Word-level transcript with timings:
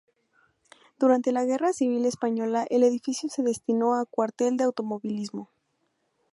Durante 0.97 1.31
la 1.31 1.45
Guerra 1.45 1.73
Civil 1.73 2.07
Española 2.07 2.65
el 2.71 2.81
edificio 2.81 3.29
se 3.29 3.43
destinó 3.43 3.93
a 3.99 4.07
Cuartel 4.07 4.57
de 4.57 4.63
Automovilismo. 4.63 5.51